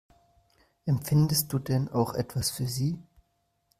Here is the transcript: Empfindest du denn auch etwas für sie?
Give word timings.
Empfindest 0.85 1.53
du 1.53 1.59
denn 1.59 1.87
auch 1.87 2.15
etwas 2.15 2.49
für 2.49 2.65
sie? 2.65 2.97